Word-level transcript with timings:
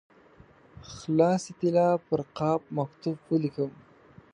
خالصې 0.91 1.51
طلا 1.59 1.89
پر 2.05 2.19
قاب 2.37 2.61
مکتوب 2.77 3.17
ولیکم. 3.29 3.71